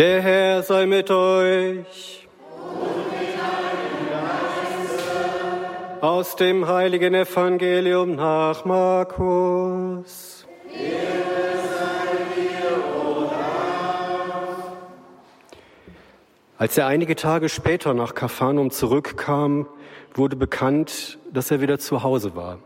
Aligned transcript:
Der 0.00 0.22
Herr 0.22 0.62
sei 0.62 0.86
mit 0.86 1.10
euch. 1.10 2.26
Aus 6.00 6.36
dem 6.36 6.66
heiligen 6.66 7.12
Evangelium 7.12 8.14
nach 8.14 8.64
Markus. 8.64 10.46
Als 16.56 16.78
er 16.78 16.86
einige 16.86 17.14
Tage 17.14 17.50
später 17.50 17.92
nach 17.92 18.14
Kapharnaum 18.14 18.70
zurückkam, 18.70 19.68
wurde 20.14 20.36
bekannt, 20.36 21.18
dass 21.30 21.50
er 21.50 21.60
wieder 21.60 21.78
zu 21.78 22.02
Hause 22.02 22.34
war. 22.34 22.60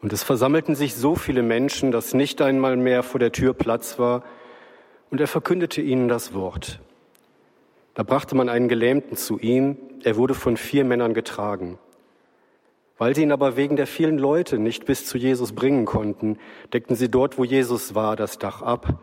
Und 0.00 0.12
es 0.12 0.22
versammelten 0.22 0.76
sich 0.76 0.94
so 0.94 1.16
viele 1.16 1.42
Menschen, 1.42 1.90
dass 1.90 2.14
nicht 2.14 2.40
einmal 2.40 2.76
mehr 2.76 3.02
vor 3.02 3.18
der 3.18 3.32
Tür 3.32 3.52
Platz 3.52 3.98
war, 3.98 4.22
und 5.10 5.20
er 5.20 5.28
verkündete 5.28 5.80
ihnen 5.80 6.08
das 6.08 6.34
Wort. 6.34 6.80
Da 7.94 8.02
brachte 8.02 8.34
man 8.34 8.48
einen 8.48 8.68
Gelähmten 8.68 9.16
zu 9.16 9.38
ihm, 9.38 9.76
er 10.02 10.16
wurde 10.16 10.34
von 10.34 10.56
vier 10.56 10.84
Männern 10.84 11.14
getragen. 11.14 11.78
Weil 12.98 13.14
sie 13.14 13.22
ihn 13.22 13.32
aber 13.32 13.56
wegen 13.56 13.76
der 13.76 13.86
vielen 13.86 14.18
Leute 14.18 14.58
nicht 14.58 14.84
bis 14.84 15.06
zu 15.06 15.18
Jesus 15.18 15.52
bringen 15.52 15.84
konnten, 15.84 16.38
deckten 16.72 16.96
sie 16.96 17.10
dort, 17.10 17.38
wo 17.38 17.44
Jesus 17.44 17.94
war, 17.94 18.16
das 18.16 18.38
Dach 18.38 18.62
ab, 18.62 19.00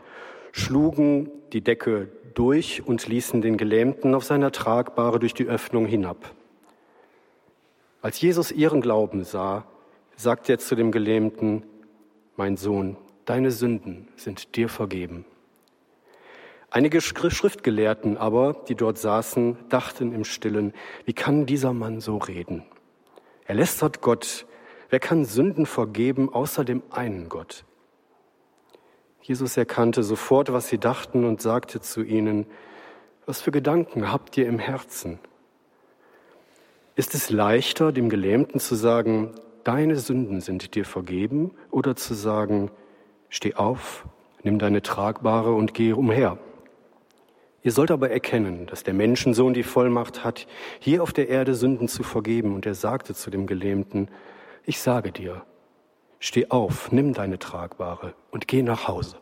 schlugen 0.51 1.29
die 1.53 1.61
Decke 1.61 2.09
durch 2.33 2.85
und 2.85 3.07
ließen 3.07 3.41
den 3.41 3.57
Gelähmten 3.57 4.15
auf 4.15 4.23
seiner 4.23 4.51
Tragbare 4.51 5.20
durch 5.20 5.33
die 5.33 5.47
Öffnung 5.47 5.85
hinab. 5.85 6.33
Als 8.01 8.20
Jesus 8.20 8.51
ihren 8.51 8.81
Glauben 8.81 9.23
sah, 9.23 9.65
sagte 10.15 10.53
er 10.53 10.59
zu 10.59 10.75
dem 10.75 10.91
Gelähmten, 10.91 11.63
mein 12.35 12.57
Sohn, 12.57 12.97
deine 13.25 13.51
Sünden 13.51 14.07
sind 14.15 14.55
dir 14.55 14.70
vergeben. 14.70 15.25
Einige 16.73 17.02
Schriftgelehrten 17.02 18.16
aber, 18.16 18.53
die 18.53 18.75
dort 18.75 18.98
saßen, 18.98 19.57
dachten 19.68 20.13
im 20.13 20.23
stillen, 20.23 20.73
wie 21.04 21.12
kann 21.12 21.45
dieser 21.45 21.73
Mann 21.73 21.99
so 21.99 22.15
reden? 22.15 22.63
Er 23.43 23.55
lästert 23.55 23.99
Gott. 23.99 24.45
Wer 24.90 25.01
kann 25.01 25.26
Sünden 25.26 25.65
vergeben 25.65 26.34
außer 26.34 26.63
dem 26.63 26.82
einen 26.90 27.27
Gott? 27.27 27.65
Jesus 29.21 29.57
erkannte 29.57 30.01
sofort, 30.01 30.54
was 30.54 30.70
sie 30.70 30.77
dachten 30.77 31.26
und 31.26 31.41
sagte 31.41 31.82
zu 31.82 32.04
ihnen, 32.04 32.45
was 33.26 33.41
für 33.41 33.51
Gedanken 33.51 34.10
habt 34.10 34.38
ihr 34.38 34.48
im 34.48 34.57
Herzen? 34.57 35.20
Ist 36.95 37.13
es 37.15 37.29
leichter, 37.29 37.91
dem 37.91 38.07
Gelähmten 38.07 38.62
zu 38.62 38.76
sagen, 38.76 39.32
deine 39.65 39.98
Sünden 39.98 40.40
sind 40.40 40.73
dir 40.73 40.85
vergeben, 40.85 41.51
oder 41.70 41.98
zu 41.98 42.13
sagen, 42.13 42.71
steh 43.27 43.55
auf, 43.55 44.05
nimm 44.43 44.57
deine 44.57 44.82
Tragbare 44.82 45.54
und 45.54 45.73
geh 45.73 45.91
umher? 45.91 46.38
Ihr 47.63 47.71
sollt 47.71 47.91
aber 47.91 48.09
erkennen, 48.09 48.65
dass 48.65 48.84
der 48.84 48.93
Menschensohn 48.93 49.54
die 49.54 49.63
Vollmacht 49.63 50.23
hat, 50.23 50.48
hier 50.79 51.04
auf 51.04 51.13
der 51.13 51.29
Erde 51.29 51.54
Sünden 51.54 51.87
zu 51.87 52.04
vergeben. 52.04 52.55
Und 52.55 52.65
er 52.65 52.73
sagte 52.73 53.13
zu 53.13 53.29
dem 53.29 53.45
Gelähmten, 53.45 54.09
ich 54.65 54.79
sage 54.79 55.12
dir, 55.12 55.43
steh 56.20 56.48
auf, 56.49 56.91
nimm 56.91 57.13
deine 57.13 57.37
Tragbare 57.37 58.15
und 58.32 58.48
geh 58.48 58.63
nach 58.63 58.87
Hause. 58.87 59.17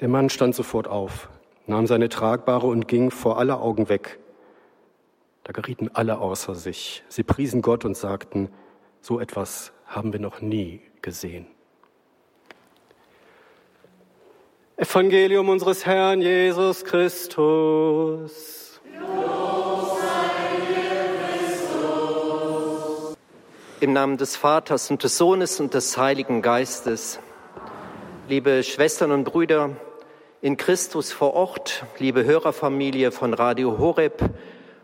Der 0.00 0.08
Mann 0.08 0.30
stand 0.30 0.54
sofort 0.54 0.88
auf, 0.88 1.28
nahm 1.66 1.86
seine 1.86 2.08
Tragbare 2.08 2.66
und 2.66 2.88
ging 2.88 3.10
vor 3.10 3.38
aller 3.38 3.60
Augen 3.60 3.88
weg. 3.88 4.18
Da 5.44 5.52
gerieten 5.52 5.90
alle 5.92 6.18
außer 6.18 6.54
sich. 6.54 7.02
Sie 7.08 7.22
priesen 7.22 7.62
Gott 7.62 7.84
und 7.84 7.96
sagten, 7.96 8.50
so 9.00 9.20
etwas 9.20 9.72
haben 9.86 10.12
wir 10.12 10.20
noch 10.20 10.40
nie 10.40 10.80
gesehen. 11.02 11.46
Evangelium 14.80 15.48
unseres 15.48 15.84
Herrn 15.84 16.22
Jesus 16.22 16.84
Christus. 16.84 18.80
Im 23.80 23.92
Namen 23.92 24.18
des 24.18 24.36
Vaters 24.36 24.88
und 24.92 25.02
des 25.02 25.18
Sohnes 25.18 25.58
und 25.58 25.74
des 25.74 25.98
Heiligen 25.98 26.42
Geistes. 26.42 27.18
Liebe 28.28 28.62
Schwestern 28.62 29.10
und 29.10 29.24
Brüder 29.24 29.70
in 30.42 30.56
Christus 30.56 31.10
vor 31.10 31.34
Ort, 31.34 31.84
liebe 31.98 32.24
Hörerfamilie 32.24 33.10
von 33.10 33.34
Radio 33.34 33.78
Horeb 33.78 34.30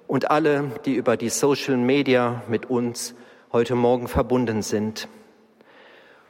und 0.09 0.29
alle, 0.29 0.73
die 0.87 0.95
über 0.95 1.17
die 1.17 1.29
Social 1.29 1.77
Media 1.77 2.43
mit 2.49 2.69
uns 2.69 3.15
heute 3.53 3.77
Morgen 3.77 4.09
verbunden 4.09 4.63
sind. 4.63 5.07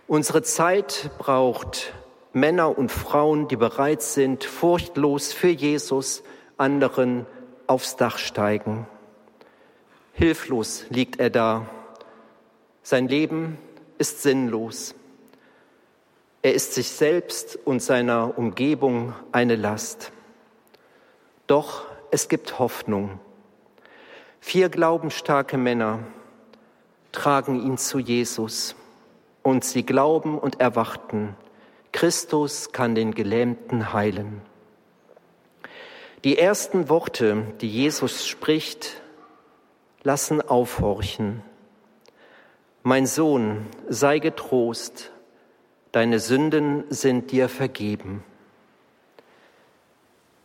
Unsere 0.06 0.42
Zeit 0.42 1.08
braucht 1.16 1.94
Männer 2.34 2.76
und 2.76 2.90
Frauen, 2.90 3.46
die 3.46 3.56
bereit 3.56 4.02
sind, 4.02 4.42
furchtlos 4.42 5.32
für 5.32 5.48
Jesus 5.48 6.24
anderen 6.56 7.26
aufs 7.68 7.96
Dach 7.96 8.18
steigen. 8.18 8.88
Hilflos 10.12 10.84
liegt 10.90 11.20
er 11.20 11.30
da. 11.30 11.66
Sein 12.82 13.06
Leben 13.06 13.56
ist 13.98 14.22
sinnlos. 14.22 14.96
Er 16.42 16.54
ist 16.54 16.74
sich 16.74 16.88
selbst 16.90 17.56
und 17.64 17.80
seiner 17.80 18.36
Umgebung 18.36 19.14
eine 19.30 19.54
Last. 19.54 20.10
Doch 21.46 21.86
es 22.10 22.28
gibt 22.28 22.58
Hoffnung. 22.58 23.20
Vier 24.40 24.70
glaubensstarke 24.70 25.56
Männer 25.56 26.00
tragen 27.12 27.64
ihn 27.64 27.78
zu 27.78 28.00
Jesus 28.00 28.74
und 29.42 29.64
sie 29.64 29.86
glauben 29.86 30.36
und 30.36 30.60
erwarten, 30.60 31.36
Christus 31.94 32.72
kann 32.72 32.96
den 32.96 33.14
Gelähmten 33.14 33.92
heilen. 33.92 34.42
Die 36.24 36.36
ersten 36.36 36.88
Worte, 36.88 37.46
die 37.60 37.70
Jesus 37.70 38.26
spricht, 38.26 39.00
lassen 40.02 40.42
aufhorchen. 40.42 41.42
Mein 42.82 43.06
Sohn, 43.06 43.66
sei 43.88 44.18
getrost, 44.18 45.12
deine 45.92 46.18
Sünden 46.18 46.82
sind 46.90 47.30
dir 47.30 47.48
vergeben. 47.48 48.24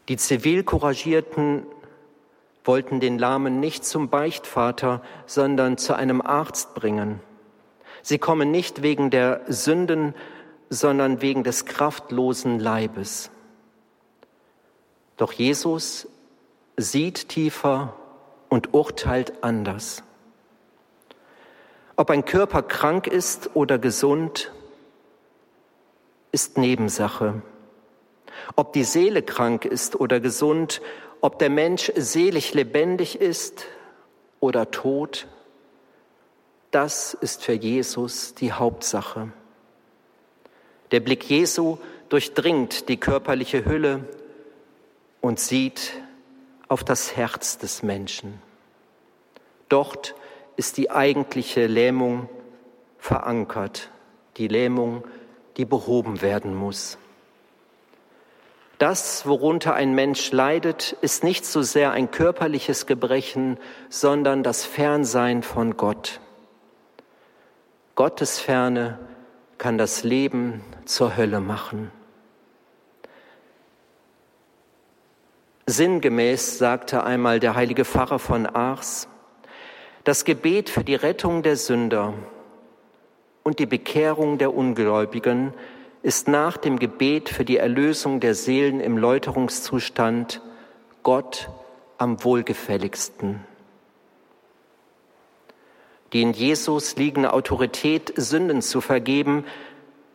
Die 0.08 0.18
Zivilcouragierten 0.18 1.66
wollten 2.64 3.00
den 3.00 3.18
Lahmen 3.18 3.60
nicht 3.60 3.86
zum 3.86 4.10
Beichtvater, 4.10 5.02
sondern 5.26 5.80
zu 5.80 5.96
einem 5.96 6.22
Arzt 6.22 6.76
bringen. 6.76 7.20
Sie 8.04 8.20
kommen 8.20 8.52
nicht 8.52 8.84
wegen 8.84 9.10
der 9.10 9.42
Sünden, 9.48 10.14
sondern 10.70 11.22
wegen 11.22 11.44
des 11.44 11.66
kraftlosen 11.66 12.60
Leibes. 12.60 13.32
Doch 15.18 15.32
Jesus 15.32 16.08
sieht 16.78 17.30
tiefer 17.30 17.96
und 18.50 18.74
urteilt 18.74 19.44
anders. 19.44 20.04
Ob 21.96 22.10
ein 22.12 22.24
Körper 22.24 22.62
krank 22.64 23.08
ist 23.08 23.56
oder 23.56 23.78
gesund, 23.78 24.52
ist 26.32 26.58
Nebensache. 26.58 27.42
Ob 28.56 28.72
die 28.74 28.84
Seele 28.84 29.24
krank 29.24 29.66
ist 29.66 30.00
oder 30.00 30.20
gesund, 30.20 30.82
ob 31.22 31.40
der 31.40 31.50
Mensch 31.50 31.92
selig 31.96 32.54
lebendig 32.54 33.20
ist 33.20 33.66
oder 34.40 34.72
tot, 34.72 35.28
das 36.72 37.14
ist 37.14 37.44
für 37.44 37.54
Jesus 37.54 38.36
die 38.36 38.54
Hauptsache. 38.54 39.34
Der 40.92 41.00
Blick 41.00 41.30
Jesu 41.30 41.78
durchdringt 42.10 42.90
die 42.90 42.98
körperliche 42.98 43.66
Hülle 43.66 44.06
und 45.22 45.40
sieht 45.40 45.94
auf 46.68 46.84
das 46.84 47.16
Herz 47.16 47.58
des 47.58 47.84
Menschen. 47.84 48.42
Dort 49.70 50.16
ist 50.56 50.78
die 50.78 50.92
eigentliche 50.92 51.68
Lähmung 51.68 52.28
verankert, 52.98 53.90
die 54.38 54.48
Lähmung, 54.48 55.04
die 55.58 55.66
behoben 55.66 56.22
werden 56.22 56.56
muss. 56.56 56.98
Das, 58.80 59.26
worunter 59.26 59.74
ein 59.74 59.94
Mensch 59.94 60.32
leidet, 60.32 60.96
ist 61.02 61.24
nicht 61.24 61.46
so 61.46 61.62
sehr 61.62 61.92
ein 61.92 62.12
körperliches 62.12 62.86
Gebrechen, 62.86 63.58
sondern 63.90 64.42
das 64.42 64.66
Fernsein 64.66 65.44
von 65.44 65.76
Gott. 65.76 66.22
Gottes 67.96 68.40
Ferne 68.40 68.98
kann 69.60 69.78
das 69.78 70.04
Leben 70.04 70.62
zur 70.86 71.16
Hölle 71.16 71.42
machen. 71.42 71.92
Sinngemäß 75.68 76.58
sagte 76.58 77.04
einmal 77.04 77.40
der 77.40 77.54
heilige 77.54 77.86
Pfarrer 77.86 78.18
von 78.18 78.48
Ars, 78.48 79.08
das 80.04 80.26
Gebet 80.26 80.70
für 80.70 80.84
die 80.84 80.96
Rettung 80.96 81.44
der 81.44 81.58
Sünder 81.58 82.16
und 83.44 83.60
die 83.60 83.68
Bekehrung 83.68 84.40
der 84.40 84.56
Ungläubigen 84.56 85.54
ist 86.02 86.28
nach 86.28 86.58
dem 86.58 86.80
Gebet 86.80 87.30
für 87.30 87.46
die 87.46 87.58
Erlösung 87.58 88.20
der 88.20 88.34
Seelen 88.34 88.80
im 88.80 88.98
Läuterungszustand 88.98 90.42
Gott 91.04 91.50
am 91.98 92.24
wohlgefälligsten. 92.24 93.42
Die 96.14 96.22
in 96.22 96.34
Jesus 96.34 96.96
liegende 96.96 97.34
Autorität, 97.34 98.14
Sünden 98.16 98.62
zu 98.62 98.82
vergeben, 98.82 99.46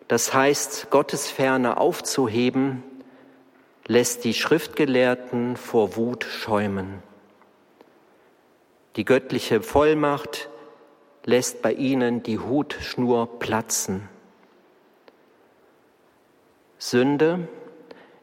das 0.08 0.34
heißt, 0.34 0.90
Gottes 0.90 1.30
Ferne 1.30 1.76
aufzuheben, 1.76 2.82
lässt 3.86 4.24
die 4.24 4.34
Schriftgelehrten 4.34 5.56
vor 5.56 5.96
Wut 5.96 6.24
schäumen. 6.24 7.02
Die 8.96 9.04
göttliche 9.04 9.60
Vollmacht 9.60 10.48
lässt 11.24 11.62
bei 11.62 11.72
ihnen 11.72 12.22
die 12.22 12.38
Hutschnur 12.38 13.38
platzen. 13.38 14.08
Sünde 16.78 17.48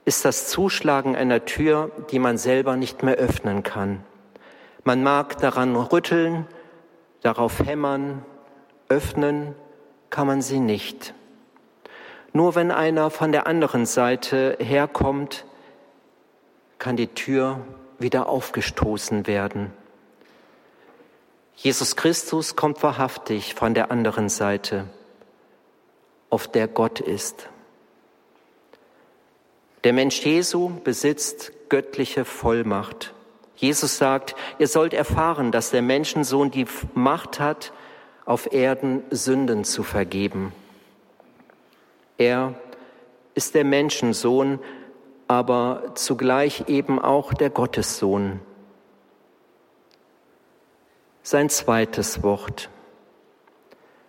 ist 0.05 0.23
das 0.25 0.47
Zuschlagen 0.49 1.15
einer 1.15 1.45
Tür, 1.45 1.91
die 2.11 2.19
man 2.19 2.37
selber 2.37 2.75
nicht 2.75 3.03
mehr 3.03 3.15
öffnen 3.15 3.63
kann. 3.63 4.03
Man 4.83 5.03
mag 5.03 5.37
daran 5.37 5.75
rütteln, 5.75 6.47
darauf 7.21 7.59
hämmern, 7.59 8.25
öffnen 8.89 9.55
kann 10.09 10.27
man 10.27 10.41
sie 10.41 10.59
nicht. 10.59 11.13
Nur 12.33 12.55
wenn 12.55 12.71
einer 12.71 13.09
von 13.09 13.31
der 13.31 13.47
anderen 13.47 13.85
Seite 13.85 14.57
herkommt, 14.59 15.45
kann 16.79 16.95
die 16.95 17.07
Tür 17.07 17.61
wieder 17.99 18.27
aufgestoßen 18.27 19.27
werden. 19.27 19.71
Jesus 21.55 21.95
Christus 21.95 22.55
kommt 22.55 22.81
wahrhaftig 22.81 23.53
von 23.53 23.73
der 23.73 23.91
anderen 23.91 24.29
Seite, 24.29 24.87
auf 26.29 26.47
der 26.47 26.67
Gott 26.67 26.99
ist. 26.99 27.49
Der 29.83 29.93
Mensch 29.93 30.25
Jesu 30.25 30.71
besitzt 30.83 31.51
göttliche 31.69 32.25
Vollmacht. 32.25 33.13
Jesus 33.61 33.99
sagt, 33.99 34.35
ihr 34.57 34.67
sollt 34.67 34.95
erfahren, 34.95 35.51
dass 35.51 35.69
der 35.69 35.83
Menschensohn 35.83 36.49
die 36.49 36.65
Macht 36.95 37.39
hat, 37.39 37.73
auf 38.25 38.51
Erden 38.51 39.03
Sünden 39.11 39.63
zu 39.65 39.83
vergeben. 39.83 40.51
Er 42.17 42.55
ist 43.35 43.53
der 43.53 43.63
Menschensohn, 43.63 44.59
aber 45.27 45.91
zugleich 45.93 46.69
eben 46.69 46.97
auch 46.97 47.35
der 47.35 47.51
Gottessohn. 47.51 48.39
Sein 51.21 51.47
zweites 51.49 52.23
Wort. 52.23 52.69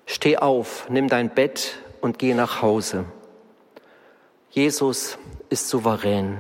Steh 0.07 0.39
auf, 0.39 0.89
nimm 0.89 1.09
dein 1.09 1.29
Bett 1.29 1.79
und 2.01 2.19
geh 2.19 2.33
nach 2.33 2.63
Hause. 2.63 3.05
Jesus 4.49 5.19
ist 5.51 5.69
souverän. 5.69 6.39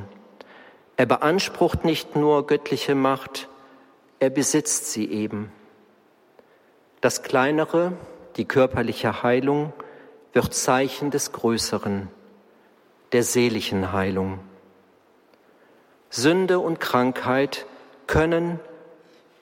Er 1.03 1.07
beansprucht 1.07 1.85
nicht 1.85 2.15
nur 2.15 2.47
göttliche 2.47 2.95
Macht, 2.95 3.49
er 4.21 4.31
besitzt 4.31 4.93
sie 4.93 5.11
eben. 5.11 5.51
Das 7.01 7.25
Kleinere, 7.25 7.95
die 8.37 8.45
körperliche 8.45 9.25
Heilung, 9.25 9.73
wird 10.33 10.55
Zeichen 10.55 11.11
des 11.11 11.33
Größeren, 11.33 12.07
der 13.11 13.25
seelischen 13.25 13.91
Heilung. 13.91 14.39
Sünde 16.09 16.61
und 16.61 16.79
Krankheit 16.79 17.67
können 18.07 18.61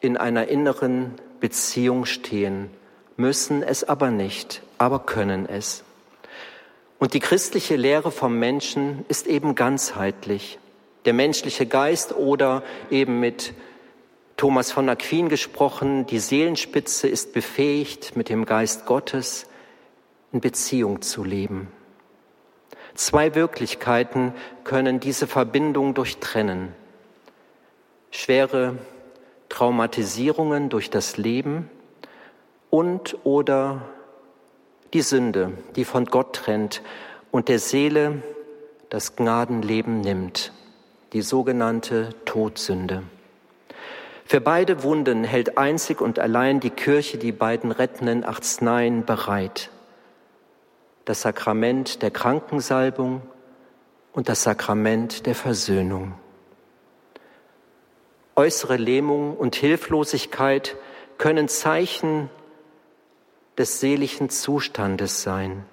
in 0.01 0.17
einer 0.17 0.49
inneren 0.49 1.17
Beziehung 1.41 2.07
stehen, 2.07 2.71
müssen 3.19 3.63
es 3.63 3.85
aber 3.85 4.11
nicht, 4.11 4.63
aber 4.79 5.01
können 5.01 5.47
es. 5.47 5.85
Und 6.99 7.13
die 7.13 7.21
christliche 7.21 7.77
Lehre 7.77 8.11
vom 8.11 8.39
Menschen 8.39 9.05
ist 9.09 9.27
eben 9.27 9.55
ganzheitlich. 9.55 10.59
Der 11.05 11.13
menschliche 11.13 11.67
Geist 11.67 12.15
oder 12.15 12.63
eben 12.91 13.21
mit 13.21 13.55
Thomas 14.37 14.73
von 14.73 14.89
Aquin 14.89 15.29
gesprochen, 15.29 16.07
die 16.07 16.19
Seelenspitze 16.19 17.09
ist 17.09 17.33
befähigt, 17.33 18.17
mit 18.17 18.29
dem 18.29 18.47
Geist 18.47 18.87
Gottes 18.87 19.47
in 20.33 20.41
Beziehung 20.41 21.03
zu 21.03 21.25
leben. 21.25 21.69
Zwei 22.95 23.35
Wirklichkeiten 23.35 24.35
können 24.65 25.01
diese 25.01 25.27
Verbindung 25.27 25.95
durchtrennen. 25.95 26.75
Schwere 28.11 28.79
Traumatisierungen 29.49 30.69
durch 30.69 30.91
das 30.91 31.17
Leben 31.17 31.71
und 32.71 33.19
oder 33.25 33.83
die 34.95 35.03
Sünde, 35.03 35.53
die 35.77 35.85
von 35.85 36.07
Gott 36.07 36.35
trennt 36.35 36.83
und 37.31 37.49
der 37.49 37.59
Seele 37.59 38.23
das 38.89 39.17
Gnadenleben 39.17 40.01
nimmt, 40.01 40.53
die 41.13 41.23
sogenannte 41.23 42.11
Todsünde. 42.25 43.03
Für 44.25 44.41
beide 44.41 44.85
Wunden 44.85 45.25
hält 45.25 45.59
einzig 45.59 46.01
und 46.01 46.19
allein 46.21 46.61
die 46.61 46.71
Kirche 46.71 47.19
die 47.19 47.33
beiden 47.33 47.73
rettenden 47.73 48.23
Arzneien 48.23 49.05
bereit. 49.05 49.71
Das 51.05 51.23
Sakrament 51.23 52.03
der 52.03 52.13
Krankensalbung 52.13 53.23
und 54.13 54.29
das 54.29 54.45
Sakrament 54.45 55.27
der 55.27 55.35
Versöhnung. 55.35 56.15
Äußere 58.37 58.77
Lähmung 58.77 59.37
und 59.37 59.57
Hilflosigkeit 59.57 60.77
können 61.19 61.49
Zeichen 61.49 62.31
des 63.59 63.81
seelischen 63.81 64.31
Zustandes 64.31 65.23
sein. 65.23 65.65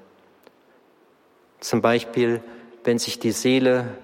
Zum 1.59 1.81
Beispiel, 1.81 2.41
wenn 2.83 2.99
sich 2.99 3.19
die 3.19 3.31
Seele 3.31 3.95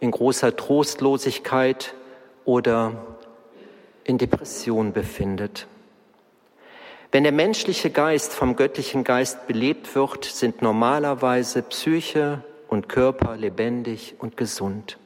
in 0.00 0.10
großer 0.10 0.56
Trostlosigkeit 0.56 1.94
oder 2.44 2.92
in 4.04 4.18
Depression 4.18 4.92
befindet. 4.92 5.66
Wenn 7.10 7.22
der 7.22 7.32
menschliche 7.32 7.90
Geist 7.90 8.34
vom 8.34 8.56
göttlichen 8.56 9.02
Geist 9.02 9.46
belebt 9.46 9.94
wird, 9.94 10.24
sind 10.24 10.60
normalerweise 10.60 11.62
Psyche 11.62 12.44
und 12.68 12.88
Körper 12.88 13.36
lebendig 13.36 14.14
und 14.18 14.36
gesund. 14.36 14.98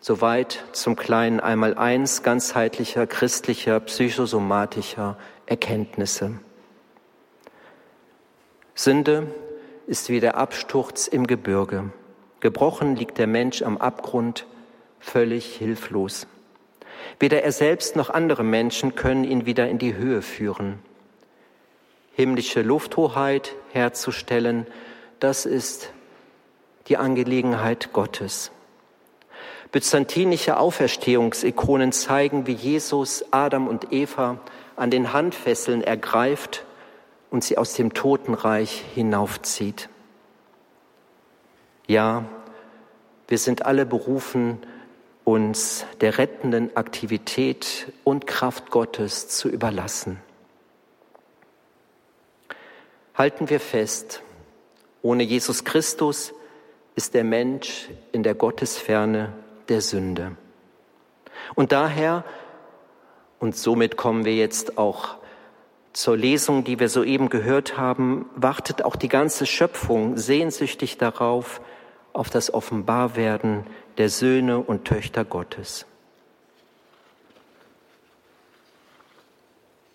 Soweit 0.00 0.64
zum 0.72 0.96
kleinen 0.96 1.38
Einmaleins 1.38 2.24
ganzheitlicher 2.24 3.06
christlicher 3.06 3.78
psychosomatischer 3.78 5.16
Erkenntnisse. 5.46 6.40
Sünde 8.74 9.32
ist 9.86 10.08
wie 10.08 10.18
der 10.18 10.36
Absturz 10.36 11.06
im 11.06 11.28
Gebirge. 11.28 11.92
Gebrochen 12.42 12.96
liegt 12.96 13.18
der 13.18 13.28
Mensch 13.28 13.62
am 13.62 13.78
Abgrund, 13.78 14.46
völlig 14.98 15.54
hilflos. 15.54 16.26
Weder 17.20 17.44
er 17.44 17.52
selbst 17.52 17.94
noch 17.94 18.10
andere 18.10 18.42
Menschen 18.42 18.96
können 18.96 19.22
ihn 19.22 19.46
wieder 19.46 19.68
in 19.68 19.78
die 19.78 19.94
Höhe 19.94 20.22
führen. 20.22 20.80
Himmlische 22.14 22.62
Lufthoheit 22.62 23.54
herzustellen, 23.70 24.66
das 25.20 25.46
ist 25.46 25.92
die 26.88 26.96
Angelegenheit 26.96 27.92
Gottes. 27.92 28.50
Byzantinische 29.70 30.56
Auferstehungsikonen 30.56 31.92
zeigen, 31.92 32.48
wie 32.48 32.54
Jesus 32.54 33.24
Adam 33.30 33.68
und 33.68 33.92
Eva 33.92 34.40
an 34.74 34.90
den 34.90 35.12
Handfesseln 35.12 35.80
ergreift 35.80 36.64
und 37.30 37.44
sie 37.44 37.56
aus 37.56 37.74
dem 37.74 37.94
Totenreich 37.94 38.82
hinaufzieht. 38.96 39.88
Ja, 41.86 42.24
wir 43.32 43.38
sind 43.38 43.64
alle 43.64 43.86
berufen, 43.86 44.58
uns 45.24 45.86
der 46.02 46.18
rettenden 46.18 46.76
Aktivität 46.76 47.90
und 48.04 48.26
Kraft 48.26 48.70
Gottes 48.70 49.26
zu 49.26 49.48
überlassen. 49.48 50.20
Halten 53.14 53.48
wir 53.48 53.58
fest, 53.58 54.20
ohne 55.00 55.22
Jesus 55.22 55.64
Christus 55.64 56.34
ist 56.94 57.14
der 57.14 57.24
Mensch 57.24 57.88
in 58.12 58.22
der 58.22 58.34
Gottesferne 58.34 59.32
der 59.70 59.80
Sünde. 59.80 60.36
Und 61.54 61.72
daher, 61.72 62.26
und 63.38 63.56
somit 63.56 63.96
kommen 63.96 64.26
wir 64.26 64.34
jetzt 64.34 64.76
auch 64.76 65.16
zur 65.94 66.18
Lesung, 66.18 66.64
die 66.64 66.78
wir 66.78 66.90
soeben 66.90 67.30
gehört 67.30 67.78
haben, 67.78 68.28
wartet 68.36 68.84
auch 68.84 68.94
die 68.94 69.08
ganze 69.08 69.46
Schöpfung 69.46 70.18
sehnsüchtig 70.18 70.98
darauf, 70.98 71.62
auf 72.12 72.30
das 72.30 72.52
Offenbarwerden 72.52 73.66
der 73.98 74.08
Söhne 74.08 74.58
und 74.58 74.84
Töchter 74.84 75.24
Gottes. 75.24 75.86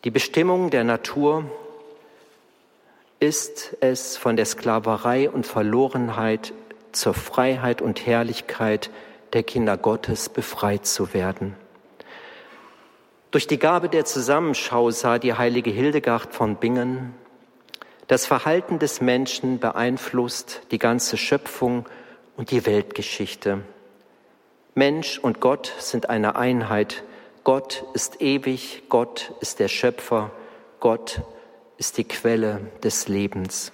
Die 0.03 0.12
Bestimmung 0.12 0.69
der 0.69 0.83
Natur 0.83 1.45
ist 3.19 3.75
es, 3.81 4.15
von 4.15 4.36
der 4.36 4.45
Sklaverei 4.45 5.29
und 5.29 5.45
Verlorenheit 5.45 6.53
zur 6.91 7.13
Freiheit 7.13 7.81
und 7.81 8.05
Herrlichkeit 8.05 8.89
der 9.33 9.43
Kinder 9.43 9.77
Gottes 9.77 10.29
befreit 10.29 10.86
zu 10.86 11.13
werden. 11.13 11.55
Durch 13.31 13.47
die 13.47 13.59
Gabe 13.59 13.89
der 13.89 14.05
Zusammenschau 14.05 14.89
sah 14.91 15.19
die 15.19 15.33
heilige 15.33 15.69
Hildegard 15.69 16.33
von 16.33 16.55
Bingen, 16.55 17.13
das 18.07 18.25
Verhalten 18.25 18.79
des 18.79 19.01
Menschen 19.01 19.59
beeinflusst 19.59 20.62
die 20.71 20.79
ganze 20.79 21.17
Schöpfung 21.17 21.86
und 22.38 22.51
die 22.51 22.65
Weltgeschichte. 22.65 23.63
Mensch 24.75 25.20
und 25.20 25.41
Gott 25.41 25.74
sind 25.79 26.10
eine 26.10 26.38
Einheit. 26.38 27.03
Gott 27.44 27.84
ist 27.94 28.22
ewig, 28.22 28.84
Gott 28.89 29.34
ist 29.41 29.60
der 29.60 29.67
Schöpfer, 29.67 30.32
Gott 30.79 31.22
ist 31.77 31.98
die 31.98 32.03
Quelle 32.03 32.62
des 32.84 33.08
Lebens. 33.08 33.72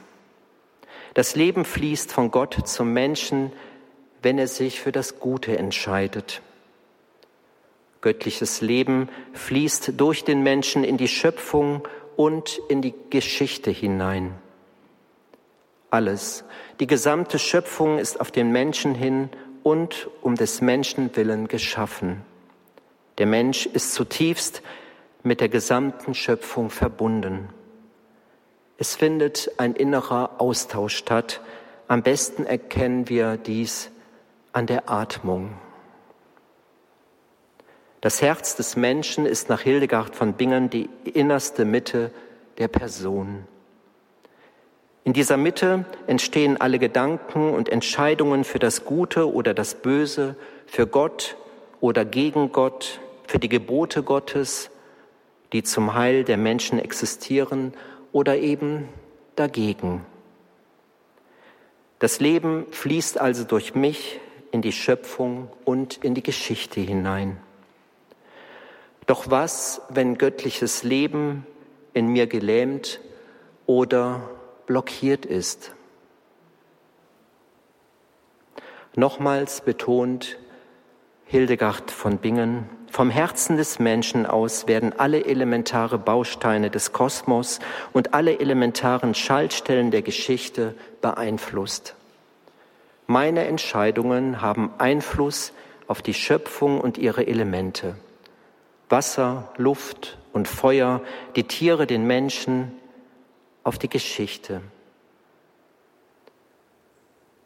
Das 1.13 1.35
Leben 1.35 1.65
fließt 1.65 2.11
von 2.11 2.31
Gott 2.31 2.67
zum 2.67 2.93
Menschen, 2.93 3.51
wenn 4.21 4.39
er 4.39 4.47
sich 4.47 4.79
für 4.79 4.91
das 4.91 5.19
Gute 5.19 5.57
entscheidet. 5.57 6.41
Göttliches 8.01 8.61
Leben 8.61 9.09
fließt 9.33 9.93
durch 9.97 10.23
den 10.23 10.41
Menschen 10.41 10.83
in 10.83 10.97
die 10.97 11.07
Schöpfung 11.07 11.87
und 12.15 12.59
in 12.69 12.81
die 12.81 12.93
Geschichte 13.09 13.71
hinein. 13.71 14.33
Alles, 15.93 16.43
die 16.79 16.87
gesamte 16.87 17.37
Schöpfung 17.37 17.99
ist 17.99 18.19
auf 18.19 18.31
den 18.31 18.51
Menschen 18.51 18.95
hin 18.95 19.29
und 19.61 20.09
um 20.23 20.33
des 20.33 20.59
Menschen 20.59 21.15
willen 21.15 21.47
geschaffen. 21.47 22.23
Der 23.19 23.27
Mensch 23.27 23.67
ist 23.67 23.93
zutiefst 23.93 24.63
mit 25.21 25.39
der 25.39 25.49
gesamten 25.49 26.15
Schöpfung 26.15 26.71
verbunden. 26.71 27.49
Es 28.79 28.95
findet 28.95 29.51
ein 29.57 29.75
innerer 29.75 30.41
Austausch 30.41 30.95
statt. 30.95 31.41
Am 31.87 32.01
besten 32.01 32.47
erkennen 32.47 33.07
wir 33.07 33.37
dies 33.37 33.91
an 34.51 34.65
der 34.65 34.89
Atmung. 34.89 35.51
Das 38.01 38.19
Herz 38.23 38.55
des 38.55 38.75
Menschen 38.75 39.27
ist 39.27 39.47
nach 39.47 39.61
Hildegard 39.61 40.15
von 40.15 40.33
Bingen 40.33 40.71
die 40.71 40.89
innerste 41.03 41.65
Mitte 41.65 42.09
der 42.57 42.67
Person. 42.67 43.47
In 45.05 45.11
dieser 45.11 45.35
Mitte 45.35 45.85
entstehen 46.07 46.59
alle 46.59 46.79
Gedanken 46.79 47.53
und 47.53 47.67
Entscheidungen 47.67 48.45
für 48.45 48.59
das 48.59 48.85
Gute 48.85 49.31
oder 49.33 49.53
das 49.53 49.75
Böse, 49.75 50.35
für 50.65 50.87
Gott 50.87 51.35
oder 51.81 52.05
gegen 52.05 52.53
Gott, 52.53 53.01
für 53.27 53.39
die 53.39 53.49
Gebote 53.49 54.03
Gottes, 54.03 54.69
die 55.51 55.63
zum 55.63 55.93
Heil 55.93 56.23
der 56.23 56.37
Menschen 56.37 56.79
existieren 56.79 57.73
oder 58.13 58.37
eben 58.37 58.87
dagegen. 59.35 60.05
Das 61.99 62.19
Leben 62.19 62.65
fließt 62.71 63.19
also 63.19 63.43
durch 63.43 63.75
mich 63.75 64.19
in 64.51 64.61
die 64.61 64.71
Schöpfung 64.71 65.49
und 65.65 65.97
in 66.03 66.15
die 66.15 66.23
Geschichte 66.23 66.79
hinein. 66.79 67.37
Doch 69.05 69.29
was, 69.29 69.81
wenn 69.89 70.17
göttliches 70.17 70.83
Leben 70.83 71.45
in 71.93 72.07
mir 72.07 72.27
gelähmt 72.27 73.01
oder 73.65 74.29
blockiert 74.65 75.25
ist? 75.25 75.73
Nochmals 78.95 79.61
betont 79.61 80.37
Hildegard 81.25 81.89
von 81.89 82.17
Bingen, 82.17 82.69
vom 82.93 83.09
Herzen 83.09 83.57
des 83.57 83.79
Menschen 83.79 84.27
aus 84.27 84.67
werden 84.67 84.93
alle 84.99 85.25
elementare 85.25 85.97
Bausteine 85.97 86.69
des 86.69 86.91
Kosmos 86.93 87.59
und 87.91 88.13
alle 88.13 88.39
elementaren 88.39 89.15
Schaltstellen 89.15 89.89
der 89.89 90.03
Geschichte 90.03 90.75
beeinflusst. 91.01 91.95
Meine 93.07 93.45
Entscheidungen 93.45 94.43
haben 94.43 94.71
Einfluss 94.77 95.53
auf 95.87 96.03
die 96.03 96.13
Schöpfung 96.13 96.79
und 96.79 96.99
ihre 96.99 97.25
Elemente. 97.25 97.95
Wasser, 98.89 99.51
Luft 99.57 100.19
und 100.31 100.47
Feuer, 100.47 101.01
die 101.35 101.45
Tiere, 101.45 101.87
den 101.87 102.05
Menschen, 102.05 102.73
auf 103.63 103.77
die 103.77 103.89
Geschichte. 103.89 104.61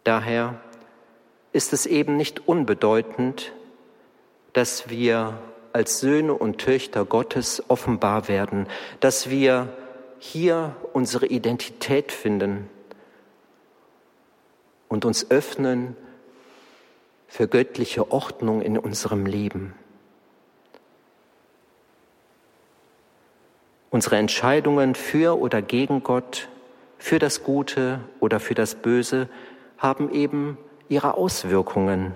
Daher 0.04 0.60
ist 1.52 1.74
es 1.74 1.86
eben 1.86 2.18
nicht 2.18 2.48
unbedeutend, 2.48 3.52
dass 4.54 4.90
wir 4.90 5.38
als 5.74 6.00
Söhne 6.00 6.34
und 6.34 6.60
Töchter 6.60 7.06
Gottes 7.06 7.64
offenbar 7.68 8.28
werden, 8.28 8.68
dass 9.00 9.30
wir 9.30 9.72
hier 10.20 10.76
unsere 10.94 11.28
Identität 11.28 12.12
finden 12.12 12.70
und 14.88 15.06
uns 15.06 15.30
öffnen 15.30 15.96
für 17.28 17.48
göttliche 17.48 18.12
Ordnung 18.12 18.62
in 18.62 18.78
unserem 18.78 19.26
Leben. 19.26 19.76
Unsere 23.90 24.18
Entscheidungen 24.18 24.96
für 24.96 25.40
oder 25.40 25.62
gegen 25.62 26.04
Gott, 26.04 26.50
für 26.98 27.20
das 27.20 27.44
Gute 27.44 28.02
oder 28.20 28.40
für 28.40 28.54
das 28.54 28.76
Böse 28.76 29.30
haben 29.78 30.12
eben 30.12 30.58
ihre 30.90 31.14
Auswirkungen 31.14 32.14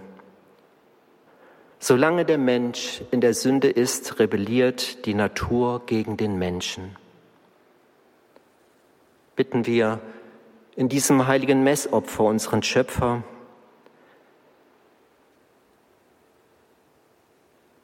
Solange 1.84 2.26
der 2.26 2.38
Mensch 2.38 3.02
in 3.10 3.22
der 3.22 3.34
Sünde 3.34 3.68
ist, 3.68 4.20
rebelliert 4.20 5.08
die 5.08 5.16
Natur 5.16 5.82
gegen 5.88 6.16
den 6.16 6.38
Menschen. 6.38 6.96
Bitten 9.36 9.66
wir 9.66 10.00
in 10.76 10.90
diesem 10.90 11.26
heiligen 11.26 11.64
Messopfer 11.64 12.26
unseren 12.26 12.62
Schöpfer, 12.62 13.24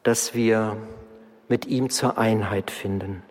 dass 0.03 0.35
wir 0.35 0.77
mit 1.47 1.65
ihm 1.65 1.89
zur 1.89 2.19
Einheit 2.19 2.69
finden 2.69 3.23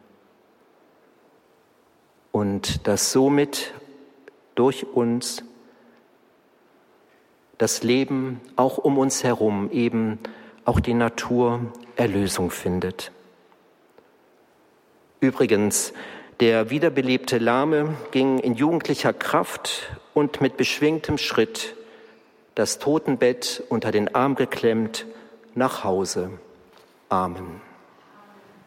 und 2.37 2.87
dass 2.87 3.12
somit 3.12 3.73
durch 4.57 4.87
uns 4.87 5.43
das 7.57 7.83
Leben 7.83 8.43
auch 8.57 8.76
um 8.76 8.99
uns 8.99 9.25
herum 9.25 9.71
eben 9.71 10.19
auch 10.66 10.78
die 10.78 10.93
Natur 10.93 11.73
Erlösung 11.97 12.50
findet. 12.50 13.11
Übrigens, 15.21 15.95
der 16.40 16.69
wiederbelebte 16.69 17.38
Lahme 17.38 17.97
ging 18.11 18.38
in 18.38 18.52
jugendlicher 18.52 19.14
Kraft 19.14 19.97
und 20.12 20.43
mit 20.43 20.59
beschwingtem 20.59 21.16
Schritt, 21.16 21.75
das 22.55 22.78
Totenbett 22.78 23.62
unter 23.71 23.93
den 23.93 24.14
Arm 24.14 24.35
geklemmt, 24.35 25.07
nach 25.55 25.85
Hause. 25.85 26.33
Amen. 27.09 27.65